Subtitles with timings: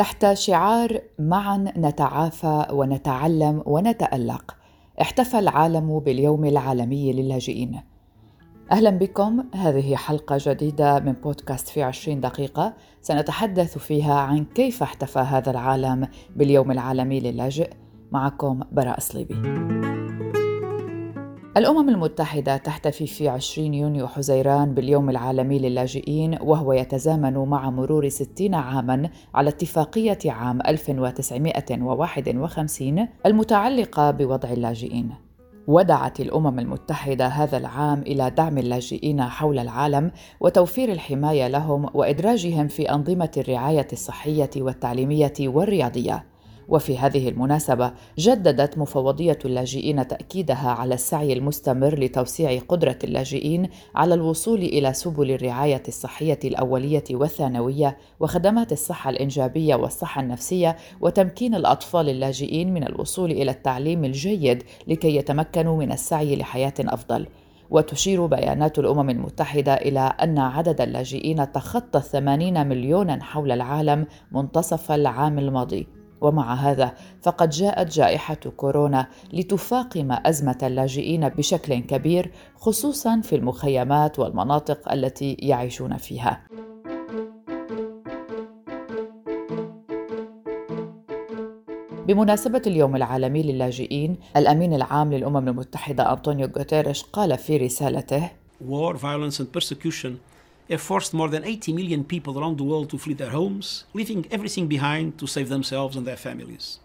[0.00, 4.56] تحت شعار معا نتعافى ونتعلم ونتألق
[5.00, 7.80] احتفى العالم باليوم العالمي للاجئين.
[8.72, 12.74] أهلا بكم هذه حلقة جديدة من بودكاست في عشرين دقيقة.
[13.02, 17.70] سنتحدث فيها عن كيف احتفى هذا العالم باليوم العالمي للاجئ.
[18.12, 19.34] معكم براء صليبي
[21.56, 28.54] الأمم المتحدة تحتفي في 20 يونيو حزيران باليوم العالمي للاجئين وهو يتزامن مع مرور 60
[28.54, 35.10] عاماً على اتفاقية عام 1951 المتعلقة بوضع اللاجئين.
[35.66, 40.10] ودعت الأمم المتحدة هذا العام إلى دعم اللاجئين حول العالم
[40.40, 46.24] وتوفير الحماية لهم وإدراجهم في أنظمة الرعاية الصحية والتعليمية والرياضية
[46.70, 54.58] وفي هذه المناسبة جددت مفوضية اللاجئين تأكيدها على السعي المستمر لتوسيع قدرة اللاجئين على الوصول
[54.58, 62.86] إلى سبل الرعاية الصحية الأولية والثانوية وخدمات الصحة الإنجابية والصحة النفسية وتمكين الأطفال اللاجئين من
[62.86, 67.26] الوصول إلى التعليم الجيد لكي يتمكنوا من السعي لحياة أفضل.
[67.70, 75.38] وتشير بيانات الأمم المتحدة إلى أن عدد اللاجئين تخطى الثمانين مليونا حول العالم منتصف العام
[75.38, 84.18] الماضي ومع هذا فقد جاءت جائحة كورونا لتفاقم أزمة اللاجئين بشكل كبير خصوصا في المخيمات
[84.18, 86.40] والمناطق التي يعيشون فيها.
[92.06, 98.30] بمناسبة اليوم العالمي للاجئين، الأمين العام للأمم المتحدة أنطونيو غوتيريش قال في رسالته:
[98.68, 100.10] War, violence and persecution
[100.69, 104.25] have forced more than 80 million people around the world to flee their homes, leaving
[104.31, 106.79] everything behind to save themselves and their families.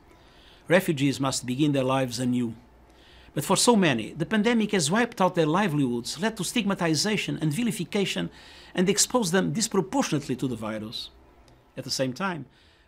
[0.69, 2.55] Refugees must begin their lives anew.
[3.35, 7.53] But for so many, the pandemic has wiped out their livelihoods, led to stigmatization and
[7.53, 8.29] vilification,
[8.75, 11.11] and exposed them disproportionately to the virus.
[11.77, 12.47] At the same time,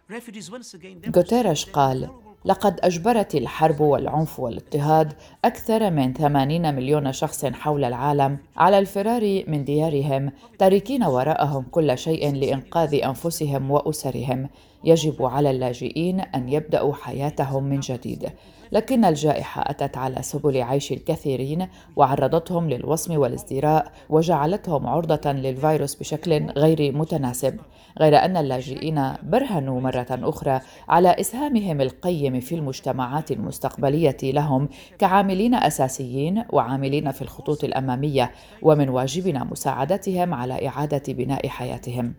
[0.09, 1.01] refugees once again.
[1.01, 2.11] Guterres قال:
[2.46, 5.14] لقد أجبرت الحرب والعنف والاضطهاد
[5.46, 12.34] أكثر من 80 مليون شخص حول العالم على الفرار من ديارهم تاركين وراءهم كل شيء
[12.36, 14.50] لإنقاذ أنفسهم وأسرهم.
[14.84, 18.30] يجب على اللاجئين أن يبدأوا حياتهم من جديد.
[18.72, 26.98] لكن الجائحة أتت على سبل عيش الكثيرين وعرضتهم للوصم والازدراء وجعلتهم عرضة للفيروس بشكل غير
[26.98, 27.60] متناسب
[28.00, 36.44] غير أن اللاجئين برهنوا مرة أخرى على إسهامهم القيم في المجتمعات المستقبلية لهم كعاملين أساسيين
[36.50, 42.14] وعاملين في الخطوط الأمامية ومن واجبنا مساعدتهم على إعادة بناء حياتهم.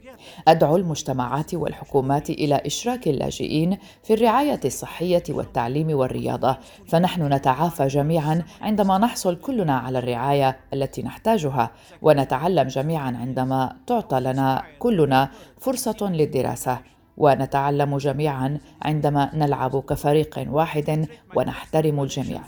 [0.48, 6.37] أدعو المجتمعات والحكومات إلى إشراك اللاجئين في الرعاية الصحية والتعليم والرياضة،
[6.86, 11.70] فنحن نتعافى جميعا عندما نحصل كلنا على الرعاية التي نحتاجها،
[12.02, 16.80] ونتعلم جميعا عندما تعطى لنا كلنا فرصة للدراسة
[17.16, 22.42] ونتعلم جميعا عندما نلعب كفريق واحد ونحترم الجميع.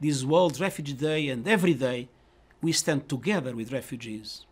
[0.00, 2.08] This World Refugee Day and every day
[2.60, 4.46] we stand together with refugees.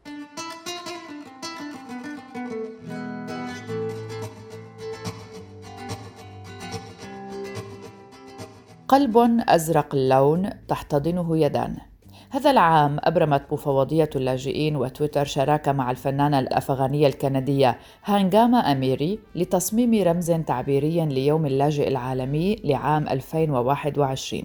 [8.90, 9.16] قلب
[9.48, 11.76] أزرق اللون تحتضنه يدان.
[12.32, 20.30] هذا العام أبرمت مفوضية اللاجئين وتويتر شراكة مع الفنانة الأفغانية الكندية هانجاما أميري لتصميم رمز
[20.30, 24.42] تعبيري ليوم اللاجئ العالمي لعام 2021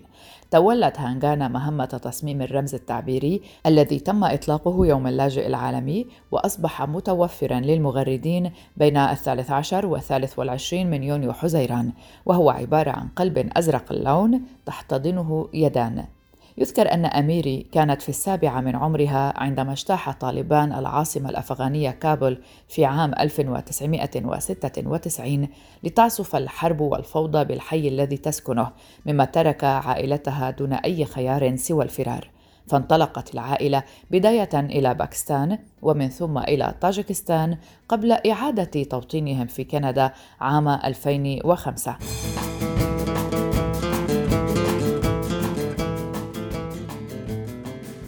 [0.52, 8.52] تولت هانغانا مهمة تصميم الرمز التعبيري الذي تم إطلاقه يوم اللاجئ العالمي وأصبح متوفرا للمغردين
[8.78, 11.92] بين الثالث عشر والثالث والعشرين من يونيو حزيران
[12.26, 16.15] وهو عبارة عن قلب أزرق اللون تحتضنه يدان.
[16.58, 22.86] يذكر أن أميري كانت في السابعة من عمرها عندما اجتاح طالبان العاصمة الأفغانية كابول في
[22.86, 25.48] عام 1996
[25.84, 28.72] لتعصف الحرب والفوضى بالحي الذي تسكنه
[29.06, 32.36] مما ترك عائلتها دون أي خيار سوى الفرار.
[32.68, 37.58] فانطلقت العائلة بداية إلى باكستان ومن ثم إلى طاجكستان
[37.90, 41.96] قبل إعادة توطينهم في كندا عام 2005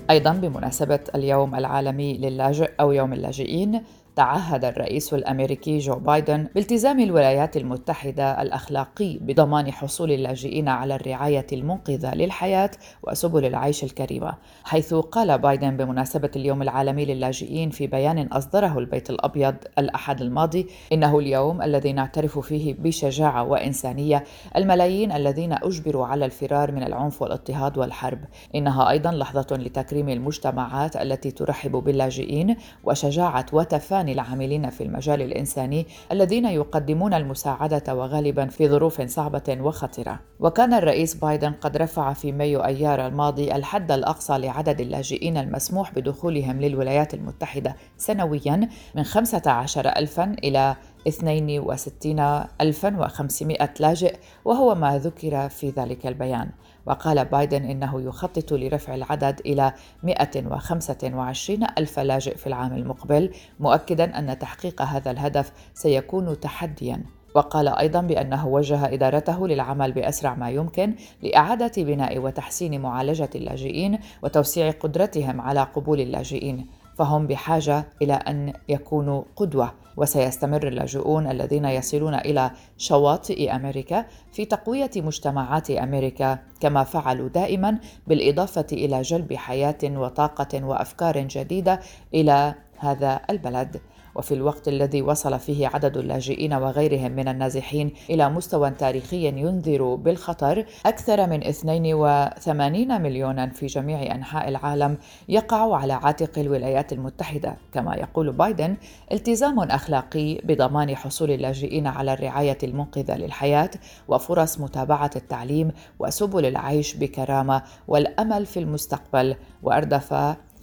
[0.10, 3.82] أيضا بمناسبة اليوم العالمي للاجئ أو يوم اللاجئين
[4.18, 12.16] تعهد الرئيس الأمريكي جو بايدن بالتزام الولايات المتحدة الأخلاقي بضمان حصول اللاجئين على الرعاية المنقذة
[12.16, 12.72] للحياة
[13.04, 14.34] وسبل العيش الكريمه
[14.64, 21.20] حيث قال بايدن بمناسبة اليوم العالمي للاجئين في بيان أصدره البيت الأبيض الأحد الماضي إنه
[21.20, 24.24] اليوم الذي نعترف فيه بشجاعة وإنسانية
[24.56, 28.20] الملايين الذين أجبروا على الفرار من العنف والاضطهاد والحرب.
[28.56, 36.46] إنها أيضا لحظة لتكريم المجتمعات التي ترحب باللاجئين وشجاعة وتفاني العاملين في المجال الإنساني الذين
[36.46, 40.20] يقدمون المساعدة وغالبا في ظروف صعبة وخطرة.
[40.40, 46.62] وكان الرئيس بايدن قد رفع في مايو أيار الماضي الحد الأقصى لعدد اللاجئين المسموح بدخولهم
[46.62, 50.76] للولايات المتحدة سنويا من 15 ألفا إلى
[51.08, 54.16] 62500 لاجئ
[54.46, 56.50] وهو ما ذكر في ذلك البيان.
[56.88, 59.74] وقال بايدن إنه يخطط لرفع العدد إلى
[60.04, 67.04] 125 ألف لاجئ في العام المقبل مؤكدا أن تحقيق هذا الهدف سيكون تحديا.
[67.36, 74.72] وقال أيضا بأنه وجه إدارته للعمل بأسرع ما يمكن لإعادة بناء وتحسين معالجة اللاجئين وتوسيع
[74.72, 76.68] قدرتهم على قبول اللاجئين
[76.98, 79.74] فهم بحاجة إلى أن يكونوا قدوة.
[79.98, 88.66] وسيستمر اللاجئون الذين يصلون إلى شواطئ أمريكا في تقوية مجتمعات أمريكا كما فعلوا دائما بالإضافة
[88.72, 91.80] إلى جلب حياة وطاقة وأفكار جديدة
[92.14, 93.82] إلى هذا البلد.
[94.18, 100.66] وفي الوقت الذي وصل فيه عدد اللاجئين وغيرهم من النازحين إلى مستوى تاريخي ينذر بالخطر
[100.86, 104.98] أكثر من 82 مليونا في جميع أنحاء العالم
[105.30, 107.56] يقع على عاتق الولايات المتحدة.
[107.74, 108.78] كما يقول بايدن
[109.12, 113.72] التزام أخلاقي بضمان حصول اللاجئين على الرعاية المنقذة للحياة
[114.08, 120.14] وفرص متابعة التعليم وسبل العيش بكرامة والأمل في المستقبل وأردف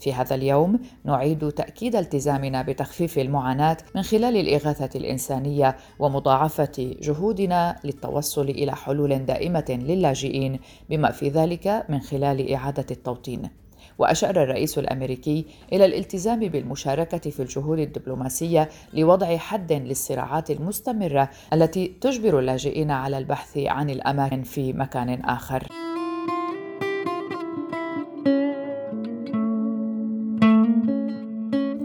[0.05, 8.49] في هذا اليوم نعيد تأكيد التزامنا بتخفيف المعاناة من خلال الإغاثة الإنسانية ومضاعفة جهودنا للتوصل
[8.49, 10.59] إلى حلول دائمة للاجئين
[10.91, 13.51] بما في ذلك من خلال إعادة التوطين.
[13.99, 22.39] وأشار الرئيس الأمريكي إلى الالتزام بالمشاركة في الجهود الدبلوماسية لوضع حد للصراعات المستمرة التي تجبر
[22.39, 25.84] اللاجئين على البحث عن الاماكن في مكان آخر.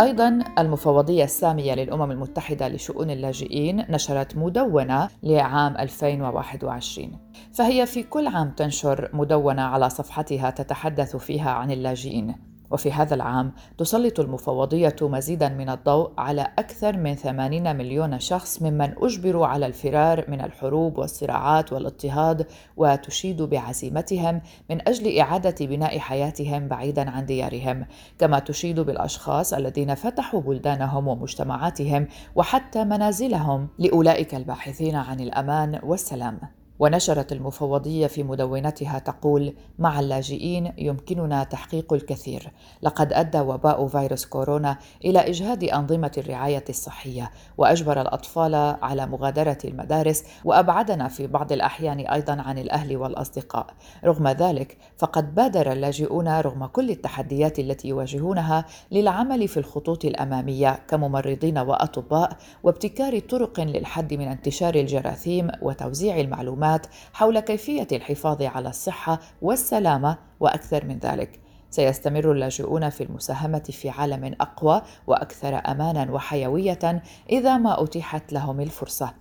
[0.01, 7.19] أيضا المفوضية السامية للأمم المتحدة لشؤون اللاجئين نشرت مدونة لعام 2021
[7.53, 12.48] فهي في كل عام تنشر مدونة على صفحتها تتحدث فيها عن اللاجئين.
[12.71, 18.93] وفي هذا العام تسلط المفوضية مزيدا من الضوء على أكثر من 80 مليون شخص ممن
[18.97, 27.09] أجبروا على الفرار من الحروب والصراعات والاضطهاد وتشيد بعزيمتهم من أجل إعادة بناء حياتهم بعيدا
[27.09, 27.85] عن ديارهم.
[28.19, 36.58] كما تشيد بالأشخاص الذين فتحوا بلدانهم ومجتمعاتهم وحتى منازلهم لأولئك الباحثين عن الأمان والسلام.
[36.79, 42.51] ونشرت المفوضية في مدونتها تقول مع اللاجئين يمكننا تحقيق الكثير.
[42.81, 50.23] لقد أدى وباء فيروس كورونا إلى إجهاد أنظمة الرعاية الصحية وأجبر الأطفال على مغادرة المدارس
[50.45, 53.67] وأبعدنا في بعض الأحيان أيضا عن الأهل والأصدقاء.
[54.05, 61.57] رغم ذلك فقد بادر اللاجئون رغم كل التحديات التي يواجهونها للعمل في الخطوط الأمامية كممرضين
[61.57, 69.19] وأطباء وابتكار طرق للحد من انتشار الجراثيم وتوزيع المعلومات معلومات حول كيفية الحفاظ على الصحة
[69.41, 71.39] والسلامة وأكثر من ذلك.
[71.69, 79.13] سيستمر اللاجئون في المساهمة في عالم أقوى وأكثر امانا وحيوية إذا ما أتيحت لهم الفرصة.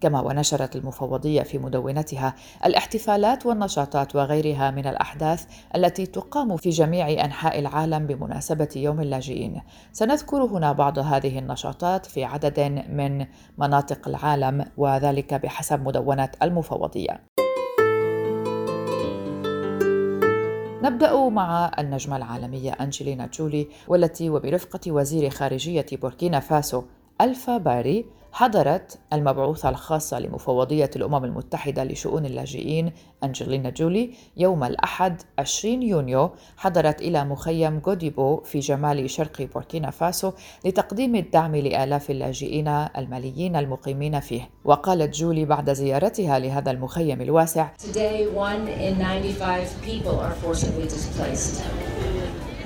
[0.00, 2.34] كما ونشرت المفوضية في مدونتها
[2.66, 5.44] الاحتفالات والنشاطات وغيرها من الأحداث
[5.76, 9.62] التي تقام في جميع أنحاء العالم بمناسبة يوم اللاجئين.
[9.92, 13.26] سنذكر هنا بعض هذه النشاطات في عدد من
[13.58, 17.20] مناطق العالم وذلك بحسب مدونة المفوضية.
[20.82, 26.82] نبدأ مع النجمة العالمية أنجلينا جولي والتي وبرفقة وزير خارجية بوركينا فاسو
[27.20, 32.92] ألفا باري حضرت المبعوثة الخاصة لمفوضية الأمم المتحدة لشؤون اللاجئين
[33.24, 40.32] أنجلينا جولي يوم الأحد 20 يونيو حضرت إلى مخيم غوديبو في جمال شرق بوركينا فاسو
[40.64, 48.26] لتقديم الدعم لآلاف اللاجئين الماليين المقيمين فيه وقالت جولي بعد زيارتها لهذا المخيم الواسع Today,
[48.34, 51.62] one in 95 people are forcibly displaced.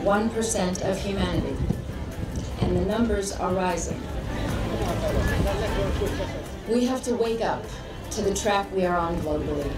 [0.05, 1.57] 1% of humanity.
[2.61, 4.20] And the numbers are rising.
[6.69, 7.65] We have to wake up
[8.13, 9.71] to the track we are on globally,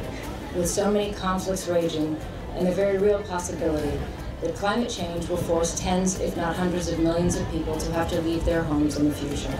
[0.55, 2.17] with so many conflicts raging
[2.55, 3.99] and the very real possibility
[4.41, 8.11] that climate change will force tens, if not hundreds of millions of people to have
[8.11, 9.59] to leave their homes in the future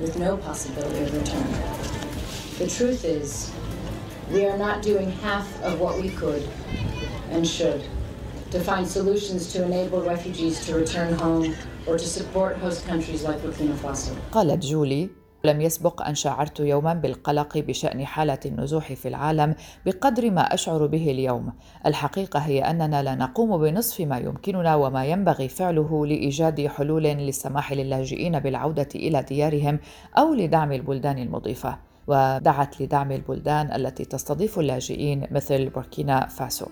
[0.00, 1.46] with no possibility of return.
[2.58, 3.52] The truth is,
[4.30, 6.48] we are not doing half of what we could
[7.30, 7.84] and should
[8.50, 11.54] to find solutions to enable refugees to return home
[11.88, 14.12] or to support host countries like Burkina Faso.
[14.32, 15.10] قالت جولي
[15.44, 19.54] لم يسبق أن شعرت يوما بالقلق بشأن حالة النزوح في العالم
[19.86, 21.52] بقدر ما أشعر به اليوم.
[21.86, 28.38] الحقيقة هي أننا لا نقوم بنصف ما يمكننا وما ينبغي فعله لإيجاد حلول للسماح للاجئين
[28.38, 29.78] بالعودة إلى ديارهم
[30.18, 31.78] أو لدعم البلدان المضيفة.
[32.06, 36.66] ودعت لدعم البلدان التي تستضيف اللاجئين مثل بوركينا فاسو.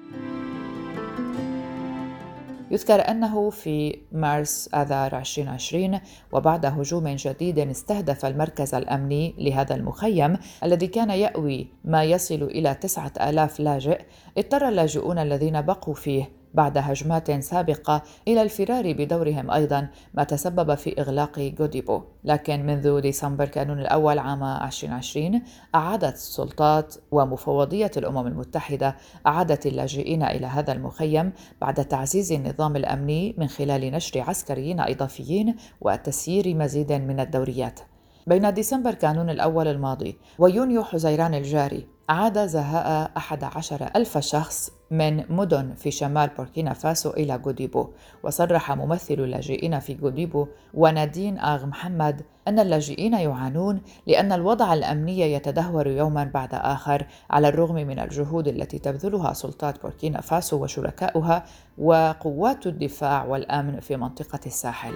[2.71, 6.01] يذكر أنه في مارس آذار 2020
[6.33, 13.13] وبعد هجوم جديد استهدف المركز الأمني لهذا المخيم الذي كان يأوي ما يصل إلى تسعة
[13.21, 14.01] آلاف لاجئ
[14.39, 21.01] اضطر اللاجئون الذين بقوا فيه بعد هجمات سابقة إلى الفرار بدورهم أيضا ما تسبب في
[21.01, 22.03] إغلاق جوديبو.
[22.25, 25.43] لكن منذ ديسمبر كانون الأول عام 2020
[25.75, 28.97] أعادت السلطات ومفوضية الأمم المتحدة
[29.27, 36.55] أعادت اللاجئين إلى هذا المخيم بعد تعزيز النظام الأمني من خلال نشر عسكريين إضافيين وتسيير
[36.55, 37.81] مزيد من الدوريات.
[38.27, 45.25] بين ديسمبر كانون الأول الماضي ويونيو حزيران الجاري عاد زهاء أحد عشر ألف شخص من
[45.33, 47.89] مدن في شمال بوركينا فاسو إلى جوديبو
[48.23, 55.87] وصرح ممثل اللاجئين في جوديبو نادين آغ محمد أن اللاجئين يعانون لأن الوضع الأمني يتدهور
[55.87, 61.45] يوما بعد آخر على الرغم من الجهود التي تبذلها سلطات بوركينا فاسو وشركاؤها
[61.79, 64.93] وقوات الدفاع والأمن في منطقة الساحل.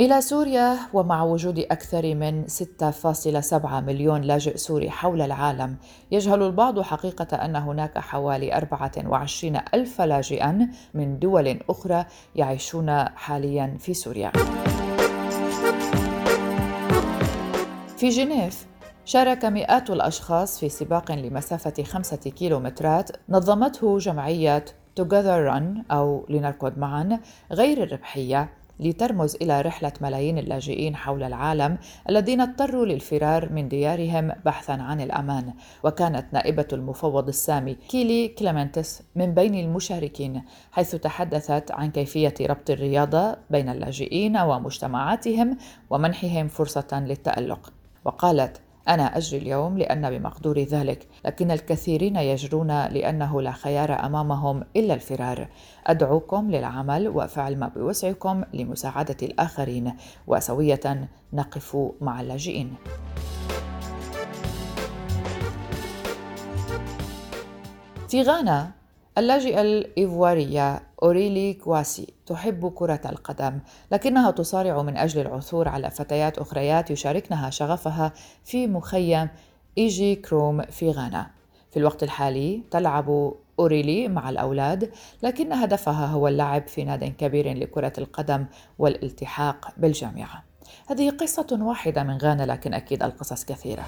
[0.00, 5.76] إلى سوريا ومع وجود أكثر من 6.7 مليون لاجئ سوري حول العالم
[6.10, 13.94] يجهل البعض حقيقة أن هناك حوالي 24 ألف لاجئا من دول أخرى يعيشون حاليا في
[13.94, 14.32] سوريا.
[17.96, 18.66] في جنيف
[19.04, 24.64] شارك مئات الأشخاص في سباق لمسافة خمسة كيلومترات نظمته جمعية
[25.00, 27.20] Together Run أو لنركض معا
[27.52, 28.48] غير الربحية.
[28.80, 31.78] لترمز إلى رحلة ملايين اللاجئين حول العالم
[32.08, 35.52] الذين اضطروا للفرار من ديارهم بحثا عن الأمان.
[35.84, 40.42] وكانت نائبة المفوض السامي كيلي كليمنتس من بين المشاركين
[40.72, 45.56] حيث تحدثت عن كيفية ربط الرياضة بين اللاجئين ومجتمعاتهم
[45.90, 47.72] ومنحهم فرصة للتألق.
[48.04, 54.94] وقالت أنا أجري اليوم لأن بمقدوري ذلك، لكن الكثيرين يجرون لأنه لا خيار أمامهم إلا
[54.94, 55.48] الفرار.
[55.86, 59.92] أدعوكم للعمل وفعل ما بوسعكم لمساعدة الآخرين،
[60.26, 62.74] وسوية نقف مع اللاجئين.
[68.08, 68.70] في غانا
[69.18, 73.58] اللاجئة الإيفوارية أوريلي كواسي تحب كرة القدم
[73.92, 78.12] لكنها تصارع من أجل العثور على فتيات أخريات يشاركنها شغفها
[78.44, 79.28] في مخيم
[79.78, 81.30] إيجي كروم في غانا.
[81.70, 84.90] في الوقت الحالي تلعب أوريلي مع الأولاد
[85.22, 88.46] لكن هدفها هو اللعب في ناد كبير لكرة القدم
[88.78, 90.44] والالتحاق بالجامعة.
[90.86, 93.84] هذه قصة واحدة من غانا لكن أكيد القصص كثيرة.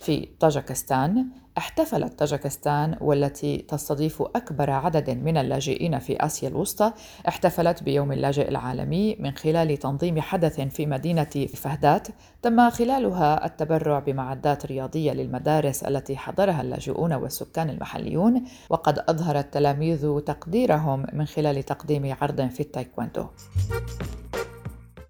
[0.00, 1.26] في طاجكستان
[1.58, 6.92] احتفلت طاجكستان والتي تستضيف أكبر عدد من اللاجئين في آسيا الوسطى
[7.28, 12.08] احتفلت بيوم اللاجئ العالمي من خلال تنظيم حدث في مدينة فهدات.
[12.42, 21.06] تم خلالها التبرع بمعدات رياضية للمدارس التي حضرها اللاجئون والسكان المحليون وقد أظهر التلاميذ تقديرهم
[21.12, 23.26] من خلال تقديم عرض في التايكوندو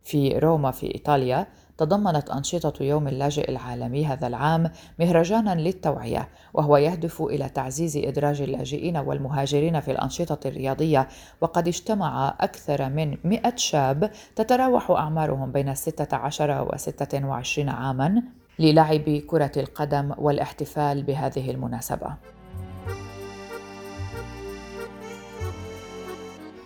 [0.02, 1.47] في روما في إيطاليا
[1.80, 8.96] تضمنت أنشطة يوم اللاجئ العالمي هذا العام مهرجانا للتوعية وهو يهدف إلى تعزيز إدراج اللاجئين
[8.96, 11.08] والمهاجرين في الأنشطة الرياضية
[11.40, 18.22] وقد اجتمع أكثر من 100 شاب تتراوح أعمارهم بين 16 و 26 عاما
[18.58, 22.16] للعب كرة القدم والاحتفال بهذه المناسبة.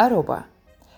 [0.00, 0.54] أروبا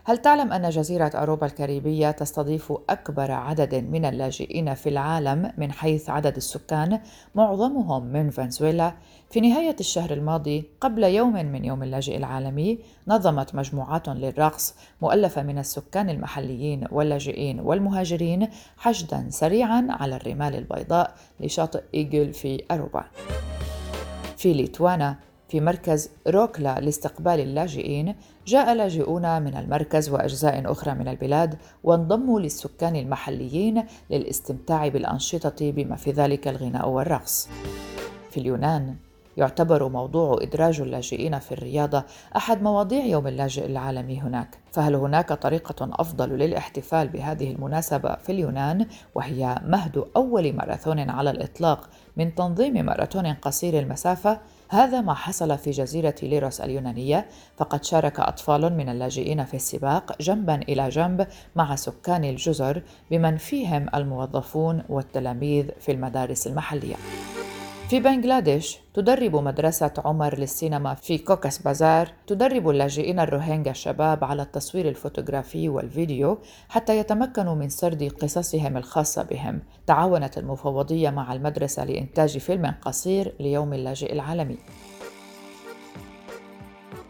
[0.09, 6.11] هل تعلم أن جزيرة أوروبا الكاريبية تستضيف أكبر عدد من اللاجئين في العالم من حيث
[6.11, 7.01] عدد السكان
[7.35, 8.95] معظمهم من فنزويلا؟
[9.31, 15.59] في نهاية الشهر الماضي قبل يوم من يوم اللاجئ العالمي نظمت مجموعات للرقص مؤلفة من
[15.59, 23.05] السكان المحليين واللاجئين والمهاجرين حشدا سريعا على الرمال البيضاء لشاطئ إيجل في أوروبا.
[24.37, 25.17] في ليتوانا
[25.49, 28.15] في مركز روكلا لاستقبال اللاجئين
[28.47, 36.11] جاء لاجئون من المركز وأجزاء أخرى من البلاد وانضموا للسكان المحليين للاستمتاع بالأنشطة بما في
[36.11, 37.49] ذلك الغناء والرقص.
[38.31, 38.97] في اليونان
[39.37, 42.05] يعتبر موضوع إدراج اللاجئين في الرياضة
[42.37, 48.87] أحد مواضيع يوم اللاجئ العالمي هناك، فهل هناك طريقة أفضل للاحتفال بهذه المناسبة في اليونان؟
[49.15, 55.71] وهي مهد أول ماراثون على الإطلاق من تنظيم ماراثون قصير المسافة؟ هذا ما حصل في
[55.71, 62.25] جزيرة ليروس اليونانية فقد شارك أطفال من اللاجئين في السباق جنبا إلى جنب مع سكان
[62.25, 66.97] الجزر بمن فيهم الموظفون والتلاميذ في المدارس المحلية.
[67.91, 72.13] في بنغلاديش تدرب مدرسة عمر للسينما في كوكس بازار.
[72.27, 76.39] تدرب اللاجئين الروهينجا الشباب على التصوير الفوتوغرافي والفيديو
[76.69, 79.63] حتى يتمكنوا من سرد قصصهم الخاصة بهم.
[79.87, 84.59] تعاونت المفوضية مع المدرسة لإنتاج فيلم قصير ليوم اللاجئ العالمي.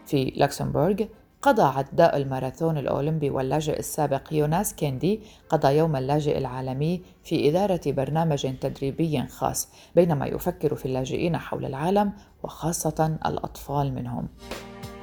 [0.05, 1.05] في لوكسمبورغ
[1.47, 8.55] قضى عداء الماراثون الأولمبي واللاجئ السابق يوناس كيندي قضى يوم اللاجئ العالمي في إدارة برنامج
[8.61, 12.13] تدريبي خاص بينما يفكر في اللاجئين حول العالم
[12.43, 14.27] وخاصة الأطفال منهم.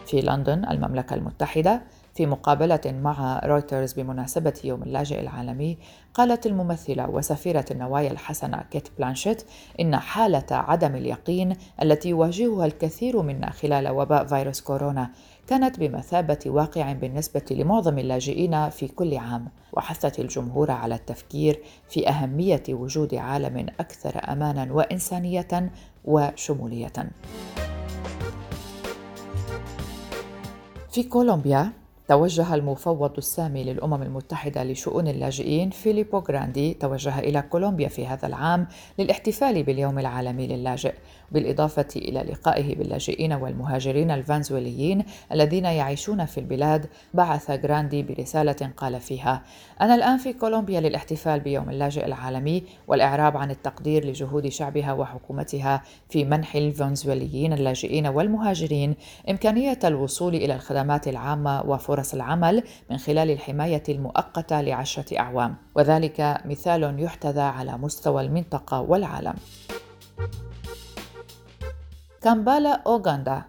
[0.07, 1.83] في لندن المملكة المتحدة
[2.15, 5.79] في مقابلة مع رويترز بمناسبة يوم اللاجئ العالمي
[6.15, 9.43] قالت الممثلة وسفيرة النوايا الحسنة كيت بلانشيت
[9.81, 15.11] إن حالة عدم اليقين التي يواجهها الكثير منا خلال وباء فيروس كورونا
[15.47, 22.63] كانت بمثابة واقع بالنسبة لمعظم اللاجئين في كل عام وحثت الجمهور على التفكير في أهمية
[22.69, 25.71] وجود عالم أكثر أمانا وإنسانية
[26.05, 26.93] وشمولية.
[30.91, 31.73] في كولومبيا
[32.09, 38.67] توجه المفوض السامي للأمم المتحدة لشؤون اللاجئين فيليبو غراندي توجه إلى كولومبيا في هذا العام
[38.99, 40.95] للاحتفال باليوم العالمي للاجئ
[41.33, 49.43] بالإضافة إلى لقائه باللاجئين والمهاجرين الفنزويليين الذين يعيشون في البلاد بعث غراندي برسالة قال فيها
[49.81, 56.25] أنا الآن في كولومبيا للاحتفال بيوم اللاجئ العالمي والإعراب عن التقدير لجهود شعبها وحكومتها في
[56.25, 58.95] منح الفنزويليين اللاجئين والمهاجرين
[59.31, 65.57] إمكانية الوصول إلى الخدمات العامة وفرص العمل من خلال الحماية المؤقتة لعشرة أعوام.
[65.75, 69.35] وذلك مثال يحتذى على مستوى المنطقة والعالم.
[72.25, 73.43] كامبالا أوغندا.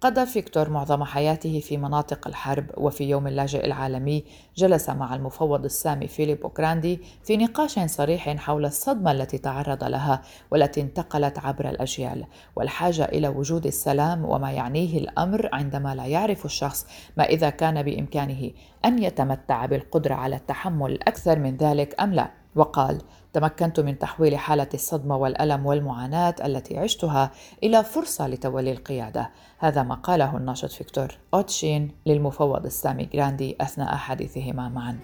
[0.00, 4.24] قضى فيكتور معظم حياته في مناطق الحرب وفي يوم اللاجئ العالمي
[4.56, 10.80] جلس مع المفوض السامي فيليبو جراندي في نقاش صريح حول الصدمة التي تعرض لها والتي
[10.80, 12.24] انتقلت عبر الأجيال
[12.56, 18.50] والحاجة إلى وجود السلام وما يعنيه الأمر عندما لا يعرف الشخص ما إذا كان بإمكانه
[18.84, 22.45] أن يتمتع بالقدرة على التحمل أكثر من ذلك أم لا.
[22.56, 27.30] وقال تمكنت من تحويل حالة الصدمة والألم والمعاناة التي عشتها
[27.62, 29.30] إلى فرصة لتولي القيادة.
[29.58, 34.98] هذا ما قاله الناشط فيكتور أوتشين للمفوض السامي جراندي أثناء حديثهما معا.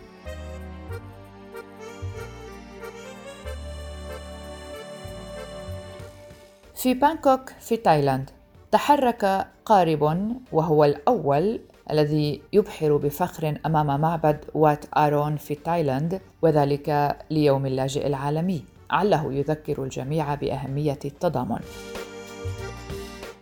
[6.75, 8.31] في بانكوك في تايلاند
[8.71, 11.61] تحرك قارب وهو الأول
[11.93, 18.65] الذي يبحر بفخر أمام معبد وات آرون في تايلاند وذلك ليوم اللاجئ العالمي.
[18.91, 21.61] عله يذكر الجميع بأهمية التضامن.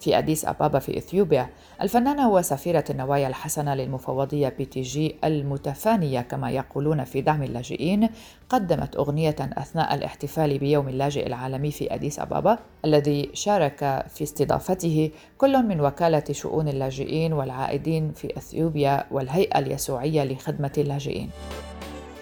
[0.00, 1.48] في أديس أبابا في إثيوبيا
[1.82, 8.08] الفنانة وسفيرة النوايا الحسنة للمفوضية بي تي جي المتفانية كما يقولون في دعم اللاجئين
[8.48, 15.62] قدمت أغنية أثناء الاحتفال بيوم اللاجئ العالمي في أديس أبابا الذي شارك في استضافته كل
[15.62, 21.30] من وكالة شؤون اللاجئين والعائدين في أثيوبيا والهيئة اليسوعية لخدمة اللاجئين.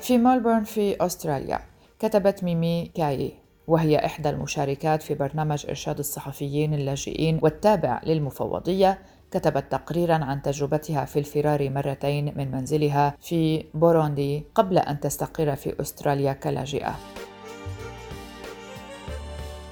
[0.03, 1.61] في ملبورن في أستراليا
[1.99, 3.33] كتبت ميمي كاي
[3.68, 8.98] وهي إحدى المشاركات في برنامج إرشاد الصحفيين اللاجئين والتابع للمفوضية
[9.31, 15.81] كتبت تقريرا عن تجربتها في الفرار مرتين من منزلها في بوروندي قبل أن تستقر في
[15.81, 16.94] أستراليا كلاجئة.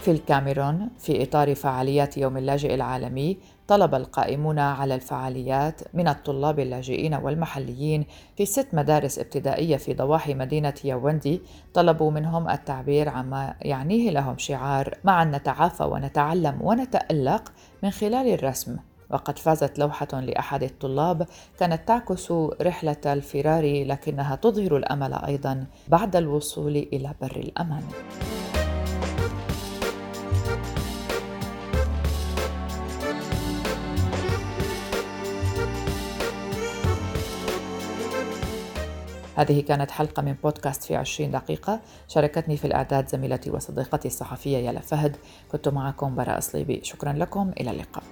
[0.01, 7.15] في الكاميرون في إطار فعاليات يوم اللاجئ العالمي طلب القائمون على الفعاليات من الطلاب اللاجئين
[7.15, 11.43] والمحليين في ست مدارس ابتدائية في ضواحي مدينة ياوندي
[11.75, 17.53] طلبوا منهم التعبير عما يعنيه لهم شعار معا نتعافى ونتعلم ونتألق
[17.83, 18.77] من خلال الرسم
[19.11, 21.27] وقد فازت لوحة لأحد الطلاب
[21.59, 27.83] كانت تعكس رحلة الفرار لكنها تظهر الأمل أيضا بعد الوصول إلى بر الأمان.
[39.37, 41.81] هذه كانت حلقة من بودكاست في عشرين دقيقة.
[42.09, 45.17] شاركتني في الإعداد زميلتي وصديقتي الصحفية يلا فهد.
[45.53, 47.53] كنت معكم براء صليبي شكرا لكم.
[47.61, 48.03] إلى اللقاء.